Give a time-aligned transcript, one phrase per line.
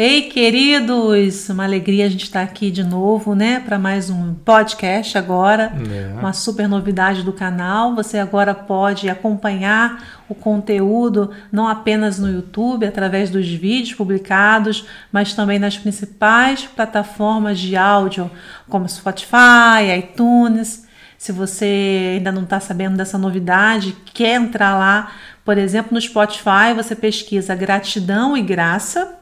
[0.00, 1.48] Ei, queridos!
[1.48, 3.58] Uma alegria a gente estar aqui de novo, né?
[3.58, 5.72] Para mais um podcast agora.
[5.90, 6.16] É.
[6.16, 7.96] Uma super novidade do canal.
[7.96, 15.34] Você agora pode acompanhar o conteúdo não apenas no YouTube, através dos vídeos publicados, mas
[15.34, 18.30] também nas principais plataformas de áudio,
[18.68, 20.86] como Spotify, iTunes.
[21.18, 25.10] Se você ainda não está sabendo dessa novidade, quer entrar lá,
[25.44, 29.17] por exemplo, no Spotify, você pesquisa gratidão e graça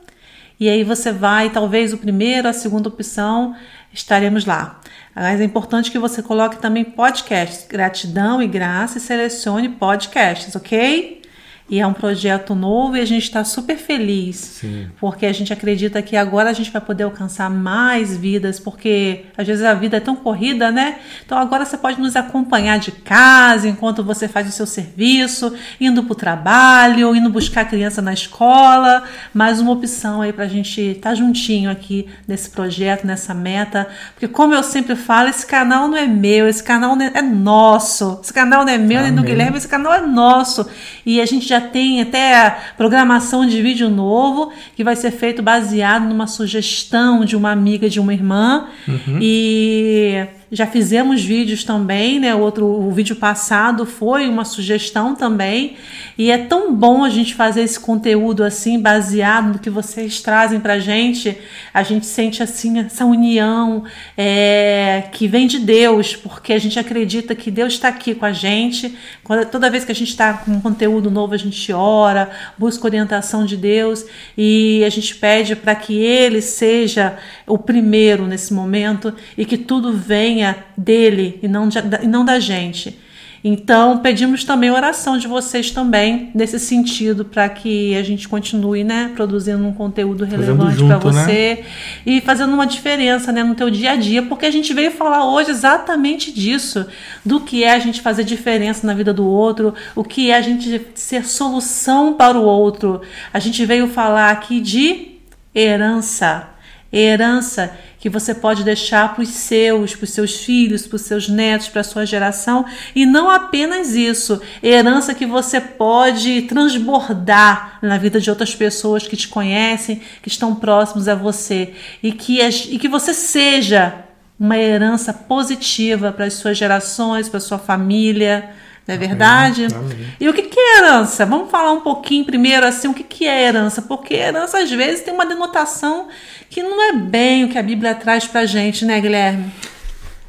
[0.59, 3.55] e aí você vai, talvez o primeiro, a segunda opção,
[3.93, 4.81] estaremos lá.
[5.15, 11.23] Mas é importante que você coloque também podcasts, gratidão e graça e selecione podcasts, ok?
[11.69, 14.37] E é um projeto novo e a gente está super feliz.
[14.37, 14.87] Sim.
[15.01, 19.47] Porque a gente acredita que agora a gente vai poder alcançar mais vidas, porque às
[19.47, 20.99] vezes a vida é tão corrida, né?
[21.25, 26.05] Então agora você pode nos acompanhar de casa enquanto você faz o seu serviço, indo
[26.05, 29.03] para o trabalho, indo buscar a criança na escola.
[29.35, 33.89] Mais uma opção aí para a gente estar tá juntinho aqui nesse projeto, nessa meta.
[34.15, 38.21] Porque, como eu sempre falo, esse canal não é meu, esse canal é nosso.
[38.23, 39.11] Esse canal não é meu Amém.
[39.11, 40.69] nem do Guilherme, esse canal é nosso.
[41.05, 45.11] E a gente já já tem até a programação de vídeo novo que vai ser
[45.11, 48.67] feito baseado numa sugestão de uma amiga de uma irmã.
[48.87, 49.19] Uhum.
[49.21, 52.35] E já fizemos vídeos também, né?
[52.35, 55.77] O outro o vídeo passado foi uma sugestão também.
[56.17, 60.61] E é tão bom a gente fazer esse conteúdo assim, baseado no que vocês trazem
[60.61, 61.37] pra gente.
[61.75, 63.85] A gente sente assim essa união
[64.17, 68.33] é, que vem de Deus, porque a gente acredita que Deus está aqui com a
[68.33, 68.97] gente.
[69.25, 72.87] Quando, toda vez que a gente está com um conteúdo novo, a gente ora, busca
[72.87, 74.07] orientação de Deus
[74.39, 79.93] e a gente pede para que Ele seja o primeiro nesse momento e que tudo
[79.93, 82.99] venha venha dele e não, de, e não da gente.
[83.45, 89.13] Então, pedimos também oração de vocês também, nesse sentido, para que a gente continue, né,
[89.15, 91.65] produzindo um conteúdo relevante para você né?
[92.05, 95.31] e fazendo uma diferença, né, no teu dia a dia, porque a gente veio falar
[95.31, 96.87] hoje exatamente disso,
[97.25, 100.41] do que é a gente fazer diferença na vida do outro, o que é a
[100.41, 103.01] gente ser solução para o outro.
[103.33, 105.19] A gente veio falar aqui de
[105.55, 106.49] herança.
[106.93, 111.29] Herança que você pode deixar para os seus, para os seus filhos, para os seus
[111.29, 117.99] netos, para a sua geração, e não apenas isso, herança que você pode transbordar na
[117.99, 122.79] vida de outras pessoas que te conhecem, que estão próximos a você, e que, e
[122.79, 124.05] que você seja
[124.39, 128.51] uma herança positiva para as suas gerações, para a sua família.
[128.87, 129.67] Não é verdade?
[129.67, 130.07] Amém.
[130.21, 131.27] E o que, que é herança?
[131.27, 133.83] Vamos falar um pouquinho primeiro assim, o que, que é herança?
[133.83, 136.09] Porque herança às vezes tem uma denotação
[136.49, 139.51] que não é bem o que a Bíblia traz para gente, né, Guilherme?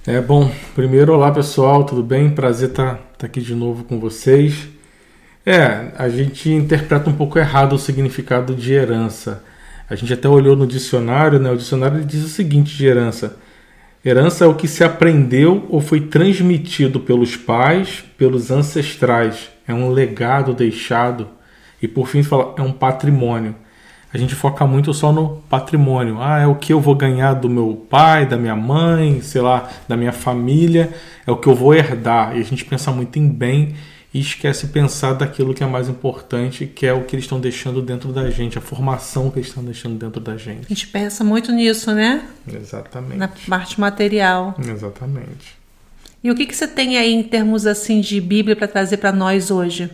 [0.08, 0.50] É bom.
[0.74, 2.30] Primeiro, olá pessoal, tudo bem?
[2.32, 4.68] Prazer estar tá, tá aqui de novo com vocês.
[5.46, 9.44] É, a gente interpreta um pouco errado o significado de herança.
[9.90, 11.52] A gente até olhou no dicionário, né?
[11.52, 13.38] O dicionário diz o seguinte de herança:
[14.08, 19.50] herança é o que se aprendeu ou foi transmitido pelos pais, pelos ancestrais.
[19.68, 21.28] É um legado deixado
[21.82, 23.56] e por fim fala é um patrimônio
[24.14, 26.18] a gente foca muito só no patrimônio.
[26.20, 29.70] Ah, é o que eu vou ganhar do meu pai, da minha mãe, sei lá,
[29.88, 30.94] da minha família,
[31.26, 32.36] é o que eu vou herdar.
[32.36, 33.76] E a gente pensa muito em bem
[34.14, 37.82] e esquece pensar daquilo que é mais importante, que é o que eles estão deixando
[37.82, 40.66] dentro da gente, a formação que eles estão deixando dentro da gente.
[40.66, 42.28] A gente pensa muito nisso, né?
[42.48, 43.18] Exatamente.
[43.18, 44.56] Na parte material.
[44.66, 45.58] Exatamente.
[46.24, 49.12] E o que, que você tem aí em termos assim de Bíblia para trazer para
[49.12, 49.90] nós hoje?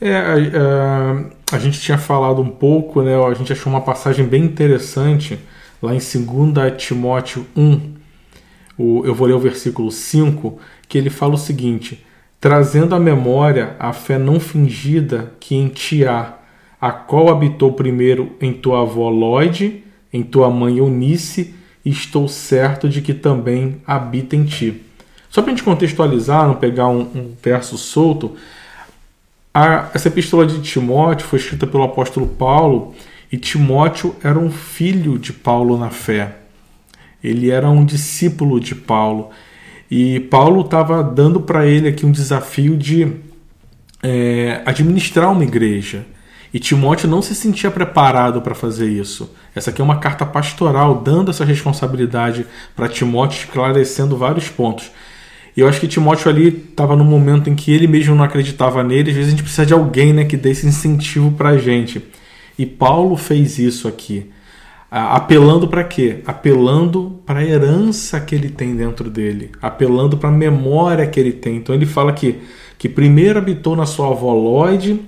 [0.00, 3.14] É, a, a, a, gente tinha falado um pouco, né?
[3.16, 5.38] A gente achou uma passagem bem interessante
[5.82, 7.94] lá em 2 Timóteo 1.
[8.76, 10.58] O, eu vou ler o versículo 5,
[10.88, 12.04] que ele fala o seguinte:
[12.44, 16.34] trazendo à memória a fé não fingida que em ti há,
[16.78, 19.82] a qual habitou primeiro em tua avó Lloyd,
[20.12, 24.82] em tua mãe Eunice, e estou certo de que também habita em ti.
[25.30, 28.36] Só para a gente contextualizar, não pegar um, um verso solto,
[29.54, 32.94] a, essa epístola de Timóteo foi escrita pelo apóstolo Paulo
[33.32, 36.36] e Timóteo era um filho de Paulo na fé.
[37.22, 39.30] Ele era um discípulo de Paulo.
[39.90, 43.12] E Paulo estava dando para ele aqui um desafio de
[44.02, 46.06] é, administrar uma igreja.
[46.52, 49.34] E Timóteo não se sentia preparado para fazer isso.
[49.56, 52.46] Essa aqui é uma carta pastoral dando essa responsabilidade
[52.76, 54.90] para Timóteo, esclarecendo vários pontos.
[55.56, 58.84] E eu acho que Timóteo ali estava num momento em que ele mesmo não acreditava
[58.84, 59.10] nele.
[59.10, 62.00] Às vezes a gente precisa de alguém né, que dê esse incentivo para a gente.
[62.56, 64.30] E Paulo fez isso aqui.
[64.96, 66.20] Apelando para quê?
[66.24, 71.32] Apelando para a herança que ele tem dentro dele, apelando para a memória que ele
[71.32, 71.56] tem.
[71.56, 72.38] Então ele fala que,
[72.78, 75.02] que primeiro habitou na sua avó Lloyd,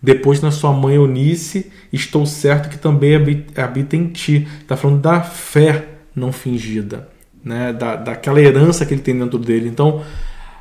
[0.00, 3.16] depois na sua mãe Eunice, estou certo que também
[3.56, 4.46] habita em ti.
[4.60, 7.08] Está falando da fé não fingida,
[7.44, 7.72] né?
[7.72, 9.68] da, daquela herança que ele tem dentro dele.
[9.68, 10.02] Então,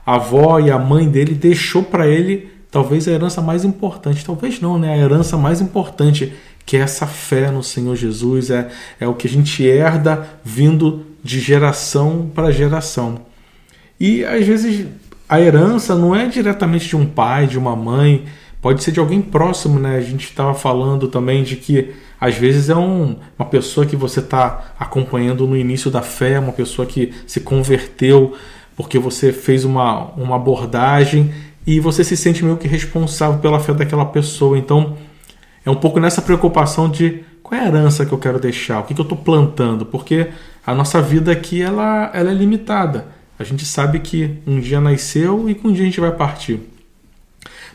[0.04, 4.62] a avó e a mãe dele deixou para ele talvez a herança mais importante, talvez
[4.62, 4.94] não, né?
[4.94, 6.34] A herança mais importante
[6.66, 8.70] que é essa fé no Senhor Jesus, é,
[9.00, 13.22] é o que a gente herda vindo de geração para geração.
[14.00, 14.88] E às vezes
[15.28, 18.26] a herança não é diretamente de um pai, de uma mãe,
[18.62, 19.98] pode ser de alguém próximo, né?
[19.98, 24.20] A gente estava falando também de que às vezes é um, uma pessoa que você
[24.20, 28.34] está acompanhando no início da fé, uma pessoa que se converteu
[28.76, 31.32] porque você fez uma, uma abordagem
[31.66, 34.58] e você se sente meio que responsável pela fé daquela pessoa.
[34.58, 34.98] Então
[35.66, 38.84] é um pouco nessa preocupação de qual é a herança que eu quero deixar, o
[38.84, 40.30] que, que eu estou plantando, porque
[40.66, 43.08] a nossa vida aqui ela, ela é limitada.
[43.38, 46.60] A gente sabe que um dia nasceu e que um dia a gente vai partir.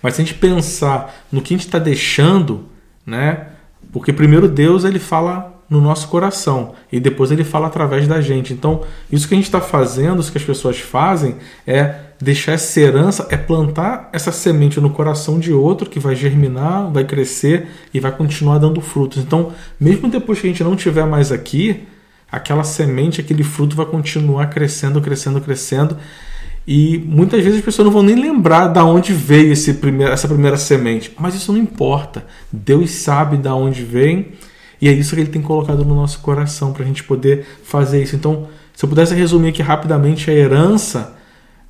[0.01, 2.67] Mas se a gente pensar no que a gente está deixando,
[3.05, 3.49] né?
[3.93, 8.53] Porque primeiro Deus ele fala no nosso coração e depois ele fala através da gente.
[8.53, 11.37] Então, isso que a gente está fazendo, isso que as pessoas fazem,
[11.67, 16.91] é deixar essa herança, é plantar essa semente no coração de outro que vai germinar,
[16.91, 19.23] vai crescer e vai continuar dando frutos.
[19.23, 21.85] Então, mesmo depois que a gente não estiver mais aqui,
[22.31, 25.97] aquela semente, aquele fruto vai continuar crescendo, crescendo, crescendo.
[26.67, 30.57] E muitas vezes as pessoas não vão nem lembrar da onde veio primeiro, essa primeira
[30.57, 31.13] semente.
[31.19, 32.27] Mas isso não importa.
[32.53, 34.33] Deus sabe da onde vem
[34.81, 38.03] e é isso que ele tem colocado no nosso coração para a gente poder fazer
[38.03, 38.17] isso.
[38.17, 41.16] Então, se eu pudesse resumir aqui rapidamente, a herança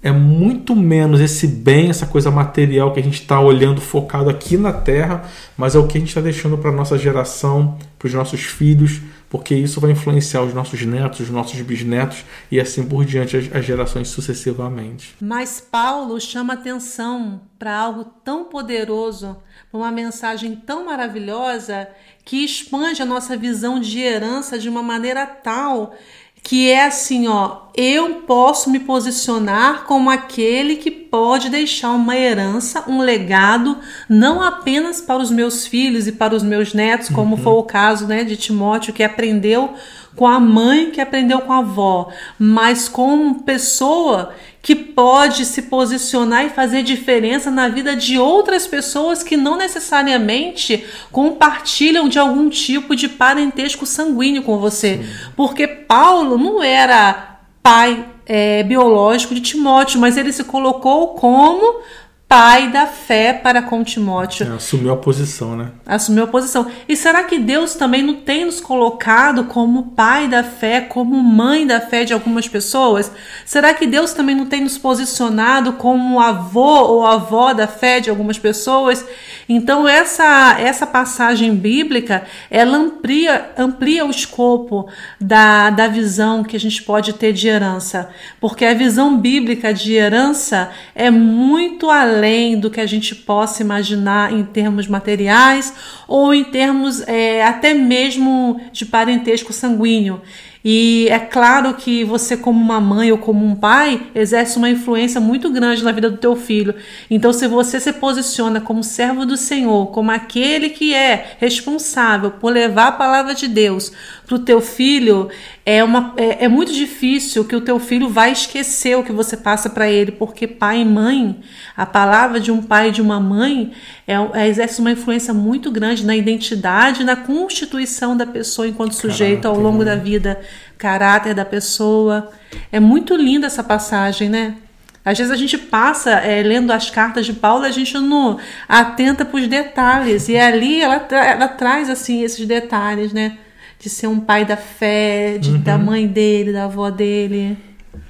[0.06, 4.56] é muito menos esse bem, essa coisa material que a gente está olhando focado aqui
[4.56, 8.06] na Terra, mas é o que a gente está deixando para a nossa geração, para
[8.06, 12.85] os nossos filhos, porque isso vai influenciar os nossos netos, os nossos bisnetos e assim
[12.85, 15.17] por diante, as, as gerações sucessivamente.
[15.20, 19.37] Mas Paulo chama atenção para algo tão poderoso,
[19.73, 21.88] para uma mensagem tão maravilhosa
[22.25, 25.97] que expande a nossa visão de herança de uma maneira tal
[26.46, 32.84] que é assim, ó, eu posso me posicionar como aquele que pode deixar uma herança,
[32.87, 33.76] um legado,
[34.08, 37.43] não apenas para os meus filhos e para os meus netos, como uhum.
[37.43, 39.75] foi o caso, né, de Timóteo que aprendeu
[40.17, 42.09] com a mãe que aprendeu com a avó,
[42.39, 49.23] mas como pessoa que pode se posicionar e fazer diferença na vida de outras pessoas
[49.23, 54.97] que não necessariamente compartilham de algum tipo de parentesco sanguíneo com você.
[54.97, 55.31] Sim.
[55.37, 61.81] Porque Paulo não era pai é, biológico de Timóteo, mas ele se colocou como
[62.28, 64.50] pai da fé para com Timóteo.
[64.50, 65.70] É, assumiu a posição, né?
[65.87, 66.67] Assumiu a posição.
[66.88, 71.64] E será que Deus também não tem nos colocado como pai da fé, como mãe
[71.64, 73.12] da fé de algumas pessoas?
[73.44, 78.11] Será que Deus também não tem nos posicionado como avô ou avó da fé de
[78.11, 79.05] algumas pessoas?
[79.48, 84.88] Então essa essa passagem bíblica, ela amplia amplia o escopo
[85.20, 88.10] da, da visão que a gente pode ter de herança,
[88.40, 94.32] porque a visão bíblica de herança é muito além do que a gente possa imaginar
[94.32, 95.72] em termos materiais
[96.08, 100.20] ou em termos é, até mesmo de parentesco sanguíneo.
[100.69, 105.21] E é claro que você, como uma mãe ou como um pai, exerce uma influência
[105.21, 106.75] muito grande na vida do teu filho.
[107.09, 112.53] Então, se você se posiciona como servo do Senhor, como aquele que é responsável por
[112.53, 113.93] levar a palavra de Deus
[114.27, 115.29] para o teu filho,
[115.65, 119.37] é, uma, é, é, muito difícil que o teu filho vai esquecer o que você
[119.37, 121.41] passa para ele, porque pai e mãe,
[121.77, 123.73] a palavra de um pai e de uma mãe,
[124.06, 129.46] é, é, exerce uma influência muito grande na identidade, na constituição da pessoa enquanto sujeito
[129.46, 130.41] ao longo da vida,
[130.79, 132.31] caráter da pessoa.
[132.70, 134.56] É muito linda essa passagem, né?
[135.05, 139.25] Às vezes a gente passa é, lendo as cartas de Paulo, a gente não atenta
[139.25, 140.29] para os detalhes.
[140.29, 143.39] E ali ela, tra ela traz assim esses detalhes, né?
[143.79, 145.60] de ser um pai da fé, de, uhum.
[145.60, 147.56] da mãe dele, da avó dele.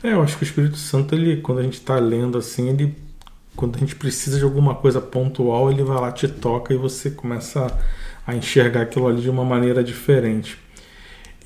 [0.02, 2.94] É, eu acho que o Espírito Santo, ele, quando a gente está lendo assim, ele,
[3.54, 7.10] quando a gente precisa de alguma coisa pontual, ele vai lá, te toca e você
[7.10, 7.66] começa
[8.26, 10.58] a, a enxergar aquilo ali de uma maneira diferente.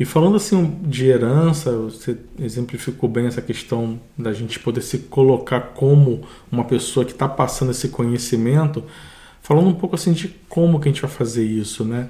[0.00, 5.60] E falando assim de herança, você exemplificou bem essa questão da gente poder se colocar
[5.74, 8.82] como uma pessoa que está passando esse conhecimento,
[9.42, 12.08] falando um pouco assim de como que a gente vai fazer isso, né?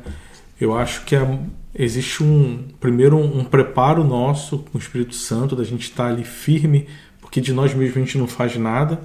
[0.60, 1.36] Eu acho que a,
[1.74, 6.22] existe um primeiro um, um, preparo nosso com o Espírito Santo da gente estar ali
[6.22, 6.86] firme,
[7.20, 9.02] porque de nós mesmos a gente não faz nada,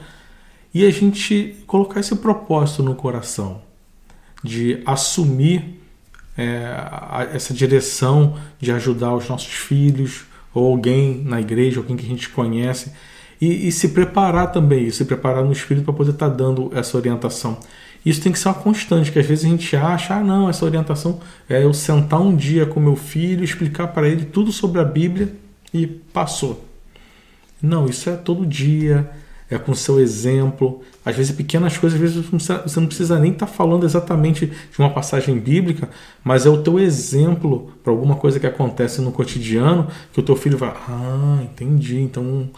[0.71, 3.63] e a gente colocar esse propósito no coração
[4.43, 5.84] de assumir
[6.37, 12.09] é, essa direção de ajudar os nossos filhos ou alguém na igreja, alguém que a
[12.09, 12.91] gente conhece.
[13.39, 17.59] E, e se preparar também, se preparar no espírito para poder estar dando essa orientação.
[18.05, 20.63] Isso tem que ser uma constante, que às vezes a gente acha, ah, não, essa
[20.63, 24.85] orientação é eu sentar um dia com meu filho, explicar para ele tudo sobre a
[24.85, 25.33] Bíblia
[25.73, 26.63] e passou.
[27.61, 29.09] Não, isso é todo dia,
[29.49, 30.81] é com o seu exemplo.
[31.05, 34.79] Às vezes, pequenas coisas, às vezes você não precisa nem estar tá falando exatamente de
[34.79, 35.89] uma passagem bíblica,
[36.23, 40.35] mas é o teu exemplo para alguma coisa que acontece no cotidiano que o teu
[40.35, 41.99] filho vai, ah, entendi.
[41.99, 42.49] Então,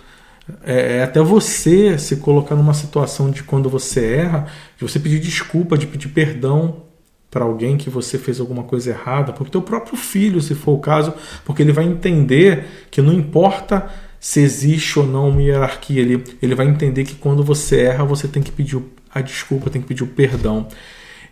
[0.64, 5.20] é, é até você se colocar numa situação de quando você erra, de você pedir
[5.20, 6.88] desculpa, de pedir perdão
[7.30, 10.80] para alguém que você fez alguma coisa errada, porque teu próprio filho, se for o
[10.80, 11.14] caso,
[11.44, 16.56] porque ele vai entender que não importa se existe ou não uma hierarquia ali, ele
[16.56, 18.82] vai entender que quando você erra, você tem que pedir
[19.14, 20.68] a desculpa, tem que pedir o perdão.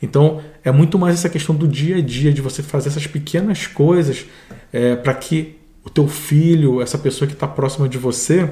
[0.02, 3.68] Então, é muito mais essa questão do dia a dia, de você fazer essas pequenas
[3.68, 4.26] coisas
[4.72, 8.50] é, para que o teu filho, essa pessoa que está próxima de você,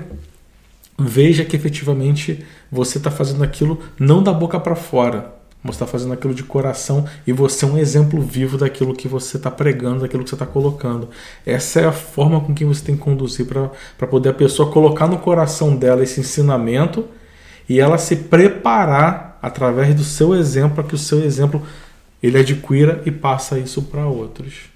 [0.97, 5.33] veja que efetivamente você está fazendo aquilo não da boca para fora,
[5.63, 9.37] você está fazendo aquilo de coração e você é um exemplo vivo daquilo que você
[9.37, 11.09] está pregando, daquilo que você está colocando.
[11.45, 15.07] Essa é a forma com que você tem que conduzir para poder a pessoa colocar
[15.07, 17.05] no coração dela esse ensinamento
[17.69, 21.61] e ela se preparar através do seu exemplo para que o seu exemplo
[22.21, 24.72] ele adquira e passa isso para outros.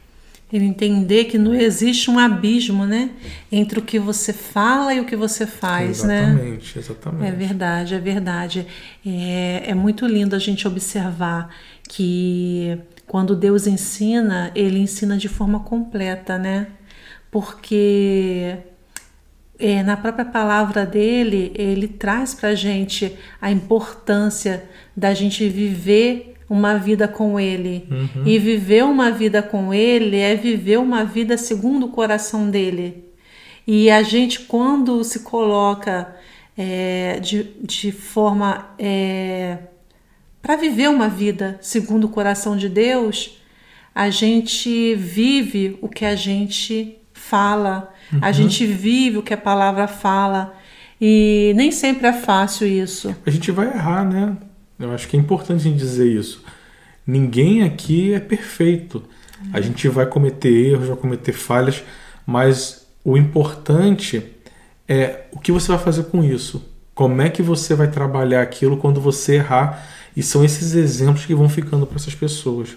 [0.51, 3.09] Ele entender que não existe um abismo, né?
[3.51, 6.33] Entre o que você fala e o que você faz, exatamente, né?
[6.33, 7.25] Exatamente, exatamente.
[7.25, 8.67] É verdade, é verdade.
[9.05, 11.53] É, é muito lindo a gente observar
[11.87, 16.67] que quando Deus ensina, ele ensina de forma completa, né?
[17.29, 18.57] Porque
[19.59, 24.63] é, na própria palavra dele, ele traz para a gente a importância
[24.95, 27.87] da gente viver uma vida com Ele.
[27.89, 28.23] Uhum.
[28.25, 33.05] E viver uma vida com Ele é viver uma vida segundo o coração dele.
[33.65, 36.15] E a gente, quando se coloca
[36.57, 39.57] é, de, de forma é,
[40.41, 43.37] para viver uma vida segundo o coração de Deus,
[43.93, 48.19] a gente vive o que a gente fala, uhum.
[48.21, 50.55] a gente vive o que a palavra fala.
[50.99, 53.15] E nem sempre é fácil isso.
[53.25, 54.35] A gente vai errar, né?
[54.79, 56.43] Eu acho que é importante a gente dizer isso.
[57.05, 59.03] Ninguém aqui é perfeito.
[59.53, 61.83] A gente vai cometer erros, vai cometer falhas,
[62.25, 64.23] mas o importante
[64.87, 66.63] é o que você vai fazer com isso.
[66.93, 69.87] Como é que você vai trabalhar aquilo quando você errar?
[70.15, 72.75] E são esses exemplos que vão ficando para essas pessoas.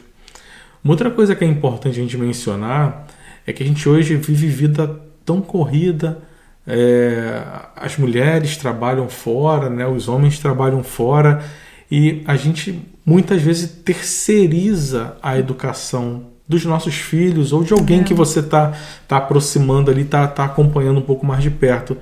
[0.85, 3.07] Uma outra coisa que é importante a gente mencionar
[3.47, 6.23] é que a gente hoje vive vida tão corrida,
[6.66, 7.42] é,
[7.76, 11.42] as mulheres trabalham fora, né, os homens trabalham fora
[11.90, 18.04] e a gente muitas vezes terceiriza a educação dos nossos filhos ou de alguém é.
[18.04, 18.73] que você está
[19.09, 21.97] tá aproximando ali, está tá acompanhando um pouco mais de perto.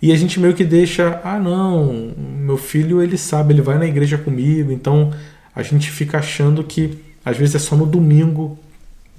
[0.00, 3.86] E a gente meio que deixa, ah não, meu filho ele sabe, ele vai na
[3.86, 5.12] igreja comigo, então
[5.54, 8.58] a gente fica achando que às vezes é só no domingo,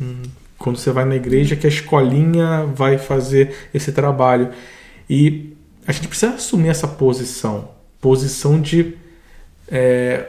[0.01, 0.24] hum,
[0.58, 4.50] quando você vai na igreja, que a escolinha vai fazer esse trabalho.
[5.10, 5.53] E
[5.88, 7.70] a gente precisa assumir essa posição,
[8.01, 8.96] posição de
[9.74, 10.27] é,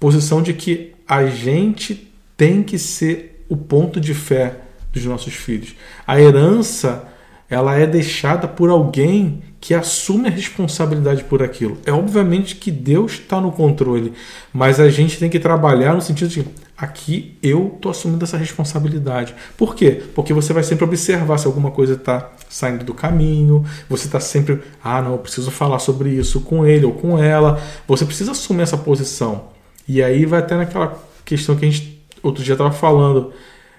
[0.00, 4.56] posição de que a gente tem que ser o ponto de fé
[4.90, 5.76] dos nossos filhos.
[6.06, 7.06] A herança
[7.48, 11.78] ela é deixada por alguém que assume a responsabilidade por aquilo.
[11.84, 14.14] É obviamente que Deus está no controle,
[14.52, 16.44] mas a gente tem que trabalhar no sentido de
[16.76, 19.34] aqui eu estou assumindo essa responsabilidade.
[19.56, 20.02] Por quê?
[20.14, 24.60] Porque você vai sempre observar se alguma coisa está saindo do caminho, você está sempre,
[24.82, 27.60] ah, não, eu preciso falar sobre isso com ele ou com ela.
[27.88, 29.48] Você precisa assumir essa posição.
[29.88, 33.32] E aí vai até naquela questão que a gente outro dia estava falando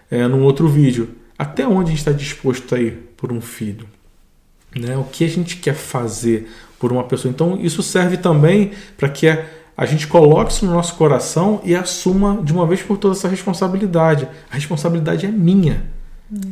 [0.09, 1.09] é, num outro vídeo.
[1.37, 3.87] Até onde a gente está disposto a ir por um filho?
[4.75, 4.97] Né?
[4.97, 6.49] O que a gente quer fazer
[6.79, 7.31] por uma pessoa?
[7.31, 9.45] Então, isso serve também para que a,
[9.77, 13.27] a gente coloque isso no nosso coração e assuma de uma vez por todas essa
[13.27, 14.27] responsabilidade.
[14.51, 15.85] A responsabilidade é minha.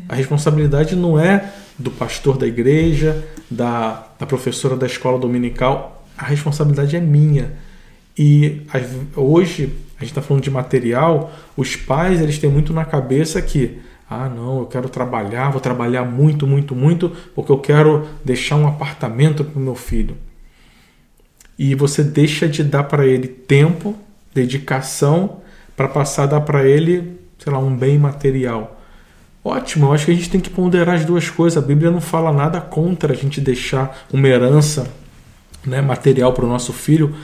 [0.08, 6.05] A responsabilidade não é do pastor da igreja, da, da professora da escola dominical.
[6.15, 7.53] A responsabilidade é minha.
[8.15, 8.62] E
[9.15, 13.79] hoje, a gente está falando de material, os pais eles têm muito na cabeça que
[14.08, 18.67] ah, não, eu quero trabalhar, vou trabalhar muito, muito, muito, porque eu quero deixar um
[18.67, 20.15] apartamento para o meu filho.
[21.57, 23.95] E você deixa de dar para ele tempo,
[24.33, 25.38] dedicação,
[25.75, 28.81] para passar a dar para ele, sei lá, um bem material.
[29.43, 31.62] Ótimo, eu acho que a gente tem que ponderar as duas coisas.
[31.62, 34.91] A Bíblia não fala nada contra a gente deixar uma herança
[35.65, 37.15] né, material para o nosso filho,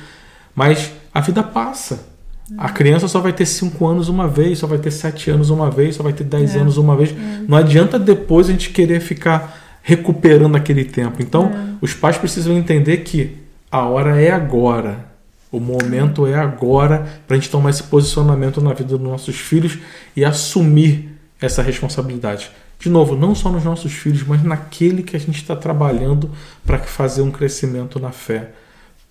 [0.55, 2.11] mas a vida passa.
[2.57, 5.71] A criança só vai ter 5 anos uma vez, só vai ter 7 anos uma
[5.71, 6.59] vez, só vai ter 10 é.
[6.59, 7.11] anos uma vez.
[7.11, 7.15] É.
[7.47, 11.21] Não adianta depois a gente querer ficar recuperando aquele tempo.
[11.21, 11.77] Então, é.
[11.81, 13.40] os pais precisam entender que
[13.71, 15.09] a hora é agora.
[15.51, 19.79] O momento é agora para a gente tomar esse posicionamento na vida dos nossos filhos
[20.15, 22.51] e assumir essa responsabilidade.
[22.79, 26.31] De novo, não só nos nossos filhos, mas naquele que a gente está trabalhando
[26.65, 28.51] para fazer um crescimento na fé.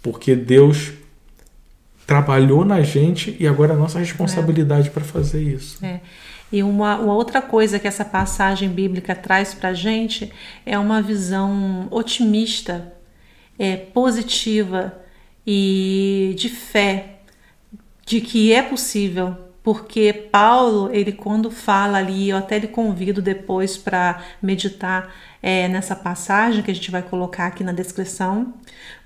[0.03, 0.93] Porque Deus
[2.07, 4.91] trabalhou na gente e agora é a nossa responsabilidade é.
[4.91, 5.85] para fazer isso.
[5.85, 6.01] É.
[6.51, 10.33] E uma, uma, outra coisa que essa passagem bíblica traz para a gente
[10.67, 12.93] é uma visão otimista,
[13.61, 14.99] é, positiva
[15.47, 17.19] e de fé
[18.07, 23.77] de que é possível, porque Paulo, ele quando fala ali, eu até lhe convido depois
[23.77, 25.13] para meditar
[25.43, 28.55] é, nessa passagem que a gente vai colocar aqui na descrição,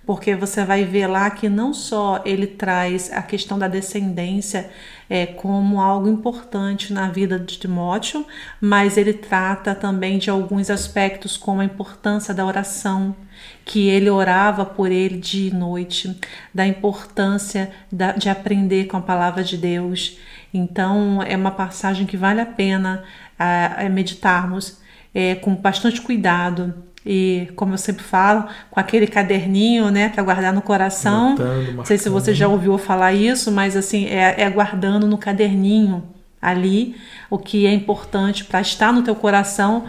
[0.07, 4.71] porque você vai ver lá que não só ele traz a questão da descendência
[5.11, 8.25] é, como algo importante na vida de Timóteo,
[8.61, 13.17] mas ele trata também de alguns aspectos, como a importância da oração,
[13.65, 16.15] que ele orava por ele dia e noite,
[16.53, 20.19] da importância da, de aprender com a palavra de Deus.
[20.53, 23.05] Então, é uma passagem que vale a pena
[23.39, 24.79] a, a meditarmos
[25.15, 26.75] é, com bastante cuidado
[27.07, 31.31] e, como eu sempre falo, com aquele caderninho, né, para guardar no coração.
[31.31, 35.19] Notando, Não sei se você já ouviu falar isso, mas assim, é, é guardando no
[35.19, 36.03] caderninho
[36.41, 36.97] ali
[37.31, 39.85] o que é importante para estar no teu coração.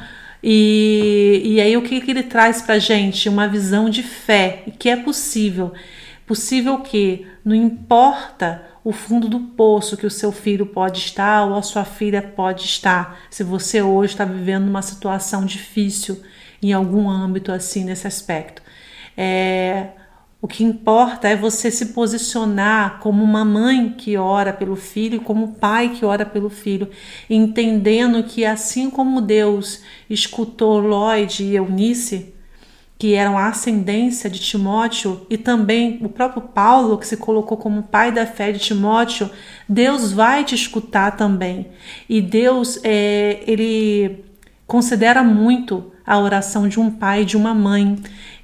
[0.48, 3.28] E, e aí, o que, que ele traz para gente?
[3.28, 5.74] Uma visão de fé, que é possível.
[6.28, 11.56] Possível que não importa o fundo do poço que o seu filho pode estar ou
[11.56, 16.22] a sua filha pode estar, se você hoje está vivendo uma situação difícil
[16.62, 18.62] em algum âmbito assim nesse aspecto.
[19.18, 19.88] É,
[20.46, 25.54] o que importa é você se posicionar como uma mãe que ora pelo filho, como
[25.56, 26.88] pai que ora pelo filho,
[27.28, 32.32] entendendo que assim como Deus escutou Lloyd e Eunice,
[32.96, 37.82] que eram a ascendência de Timóteo, e também o próprio Paulo, que se colocou como
[37.82, 39.28] pai da fé de Timóteo,
[39.68, 41.70] Deus vai te escutar também.
[42.08, 44.24] E Deus, é, ele
[44.68, 47.98] considera muito a oração de um pai e de uma mãe.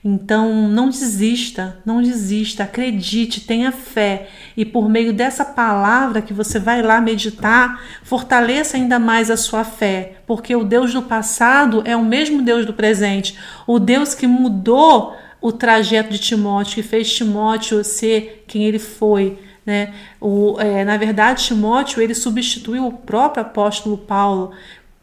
[0.04, 6.58] Então, não desista, não desista, acredite, tenha fé e por meio dessa palavra que você
[6.58, 11.96] vai lá meditar, fortaleça ainda mais a sua fé, porque o Deus do passado é
[11.96, 13.38] o mesmo Deus do presente,
[13.68, 19.38] o Deus que mudou o trajeto de Timóteo, que fez Timóteo ser quem ele foi.
[19.64, 19.94] Né?
[20.20, 24.52] O, é, na verdade, Timóteo ele substituiu o próprio apóstolo Paulo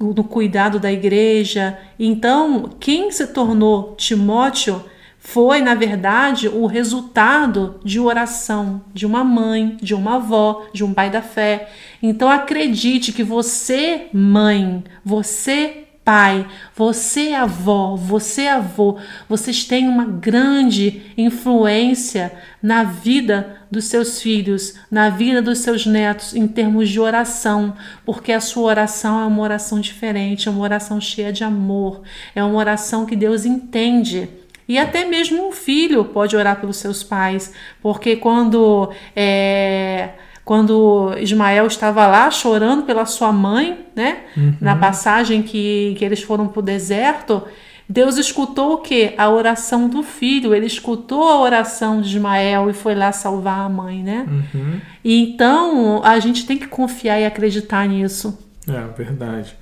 [0.01, 1.79] no cuidado da igreja.
[1.99, 4.85] Então, quem se tornou Timóteo
[5.19, 10.95] foi, na verdade, o resultado de oração de uma mãe, de uma avó, de um
[10.95, 11.69] pai da fé.
[12.03, 18.97] Então, acredite que você, mãe, você, pai, você avó, você avô,
[19.29, 26.35] vocês têm uma grande influência na vida dos seus filhos, na vida dos seus netos
[26.35, 30.99] em termos de oração, porque a sua oração é uma oração diferente, é uma oração
[30.99, 32.01] cheia de amor,
[32.35, 34.31] é uma oração que Deus entende.
[34.67, 40.13] E até mesmo um filho pode orar pelos seus pais, porque quando é,
[40.49, 44.21] quando Ismael estava lá chorando pela sua mãe, né?
[44.35, 44.55] Uhum.
[44.59, 47.43] Na passagem que, que eles foram para o deserto,
[47.87, 49.13] Deus escutou o que?
[49.19, 50.55] A oração do filho.
[50.55, 54.27] Ele escutou a oração de Ismael e foi lá salvar a mãe, né?
[54.27, 54.81] Uhum.
[55.05, 58.39] E então a gente tem que confiar e acreditar nisso.
[58.67, 59.55] É verdade.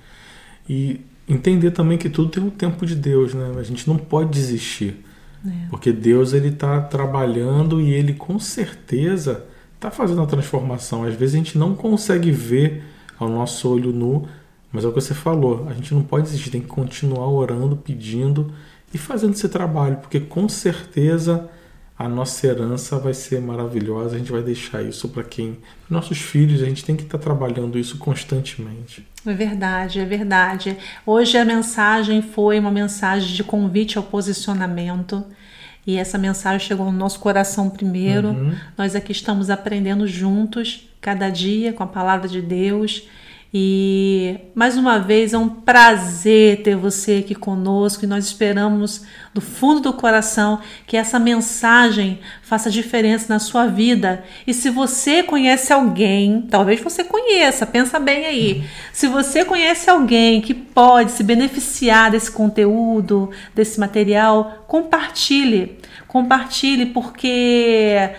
[0.68, 3.54] E entender também que tudo tem o um tempo de Deus, né?
[3.58, 5.04] A gente não pode desistir.
[5.44, 5.66] É.
[5.68, 9.46] Porque Deus ele está trabalhando e ele com certeza
[9.86, 11.04] está fazendo a transformação.
[11.04, 12.82] Às vezes a gente não consegue ver
[13.18, 14.28] ao nosso olho nu,
[14.72, 17.76] mas é o que você falou, a gente não pode desistir, tem que continuar orando,
[17.76, 18.52] pedindo
[18.92, 21.48] e fazendo esse trabalho, porque com certeza
[21.98, 25.56] a nossa herança vai ser maravilhosa, a gente vai deixar isso para quem?
[25.88, 29.06] Nossos filhos, a gente tem que estar tá trabalhando isso constantemente.
[29.24, 30.76] É verdade, é verdade.
[31.06, 35.24] Hoje a mensagem foi uma mensagem de convite ao posicionamento.
[35.86, 38.28] E essa mensagem chegou no nosso coração primeiro.
[38.28, 38.54] Uhum.
[38.76, 43.08] Nós aqui estamos aprendendo juntos, cada dia, com a palavra de Deus.
[43.54, 49.40] E mais uma vez é um prazer ter você aqui conosco e nós esperamos do
[49.40, 54.24] fundo do coração que essa mensagem faça diferença na sua vida.
[54.46, 58.64] E se você conhece alguém, talvez você conheça, pensa bem aí.
[58.92, 65.78] Se você conhece alguém que pode se beneficiar desse conteúdo, desse material, compartilhe.
[66.08, 68.10] Compartilhe porque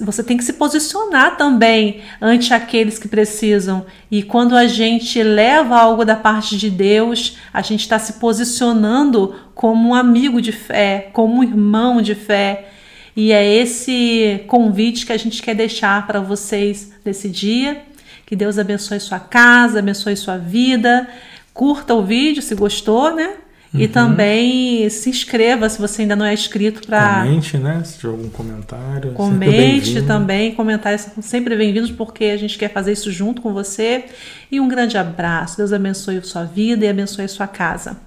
[0.00, 3.86] você tem que se posicionar também ante aqueles que precisam.
[4.10, 9.34] E quando a gente leva algo da parte de Deus, a gente está se posicionando
[9.54, 12.68] como um amigo de fé, como um irmão de fé.
[13.16, 17.82] E é esse convite que a gente quer deixar para vocês nesse dia.
[18.26, 21.08] Que Deus abençoe sua casa, abençoe sua vida.
[21.54, 23.34] Curta o vídeo se gostou, né?
[23.76, 23.82] Uhum.
[23.82, 27.24] E também se inscreva se você ainda não é inscrito para.
[27.24, 27.82] Comente, né?
[27.84, 29.12] Se tiver algum comentário.
[29.12, 30.54] Comente também.
[30.54, 34.06] Comentários são sempre bem-vindos porque a gente quer fazer isso junto com você.
[34.50, 35.58] E um grande abraço.
[35.58, 37.98] Deus abençoe a sua vida e abençoe a sua casa.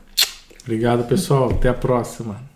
[0.64, 1.52] Obrigado, pessoal.
[1.52, 2.49] Até a próxima.